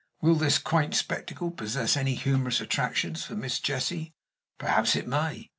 Will 0.19 0.33
this 0.33 0.57
quaint 0.57 0.95
spectacle 0.95 1.51
possess 1.51 1.95
any 1.95 2.15
humorous 2.15 2.59
attractions 2.59 3.23
for 3.23 3.35
Miss 3.35 3.59
Jessie? 3.59 4.15
Perhaps 4.57 4.95
it 4.95 5.07
may. 5.07 5.49